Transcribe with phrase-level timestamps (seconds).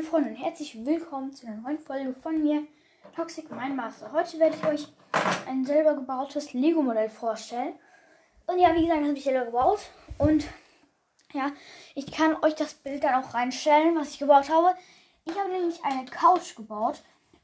[0.00, 2.62] meine Freunde und herzlich willkommen zu einer neuen Folge von mir,
[3.14, 4.10] Toxic Mind Master.
[4.12, 4.88] Heute werde ich euch
[5.46, 7.74] ein selber gebautes Lego-Modell vorstellen.
[8.46, 9.80] Und ja, wie gesagt, habe ich selber gebaut.
[10.16, 10.46] Und
[11.34, 11.52] ja,
[11.94, 14.74] ich kann euch das Bild dann auch reinstellen, was ich gebaut habe.
[15.26, 17.02] Ich habe nämlich eine Couch gebaut.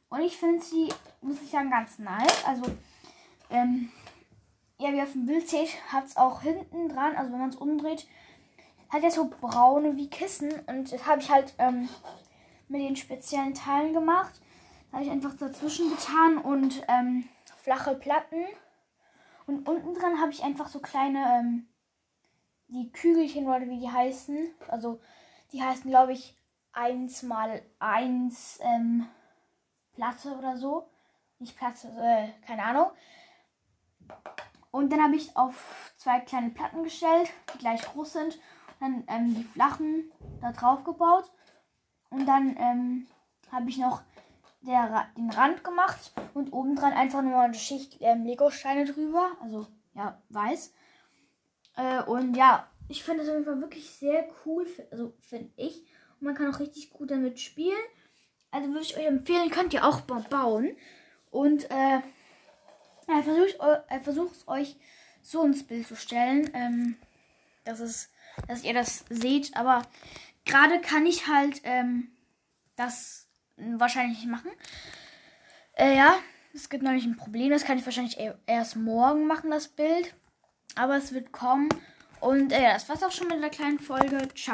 [0.08, 0.88] Und ich finde sie,
[1.20, 2.42] muss ich sagen, ganz nice.
[2.46, 2.64] Also,
[3.50, 3.92] ähm,
[4.78, 7.50] ja, wie ihr auf dem Bild seht, hat es auch hinten dran, also wenn man
[7.50, 8.06] es umdreht,
[8.88, 10.54] hat er so braune wie Kissen.
[10.66, 11.90] Und das habe ich halt ähm,
[12.68, 14.40] mit den speziellen Teilen gemacht.
[14.90, 17.28] Da habe ich einfach dazwischen getan und ähm,
[17.62, 18.44] flache Platten.
[19.46, 21.68] Und unten dran habe ich einfach so kleine, ähm,
[22.68, 24.48] die Kügelchen oder wie die heißen.
[24.68, 25.00] Also
[25.52, 26.36] die heißen, glaube ich,
[26.72, 29.06] 1 mal 1 ähm,
[29.94, 30.88] Platte oder so.
[31.38, 32.90] Nicht Platte, äh, keine Ahnung.
[34.70, 38.38] Und dann habe ich auf zwei kleine Platten gestellt, die gleich groß sind
[38.80, 40.10] dann ähm, die flachen
[40.40, 41.30] da drauf gebaut.
[42.10, 43.06] Und dann ähm,
[43.50, 44.02] habe ich noch
[44.62, 49.36] der, den Rand gemacht und obendran einfach nur eine Schicht ähm, Lego-Steine drüber.
[49.40, 50.72] Also ja, weiß.
[51.76, 54.66] Äh, und ja, ich finde das auf jeden Fall wirklich sehr cool.
[54.90, 55.84] Also finde ich.
[56.20, 57.76] Und man kann auch richtig gut damit spielen.
[58.50, 60.76] Also würde ich euch empfehlen, könnt ihr auch bauen.
[61.30, 62.00] Und äh,
[63.06, 63.58] versucht,
[63.88, 64.76] äh, versucht euch
[65.22, 66.50] so ins Bild zu stellen.
[66.54, 66.96] Ähm,
[67.64, 68.10] das ist
[68.46, 69.56] dass ihr das seht.
[69.56, 69.82] Aber
[70.46, 72.08] gerade kann ich halt ähm,
[72.76, 74.50] das wahrscheinlich nicht machen.
[75.74, 76.14] Äh, ja,
[76.54, 77.50] es gibt noch nicht ein Problem.
[77.50, 80.14] Das kann ich wahrscheinlich e-, erst morgen machen, das Bild.
[80.74, 81.68] Aber es wird kommen.
[82.20, 84.28] Und äh, das war's auch schon mit der kleinen Folge.
[84.34, 84.44] Ciao.